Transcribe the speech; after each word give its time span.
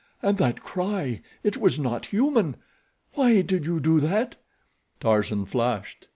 And 0.23 0.39
that 0.39 0.63
cry—it 0.63 1.57
was 1.57 1.77
not 1.77 2.07
human. 2.07 2.55
Why 3.13 3.41
did 3.41 3.67
you 3.67 3.79
do 3.79 3.99
that?" 3.99 4.35
Tarzan 4.99 5.45
flushed. 5.45 6.07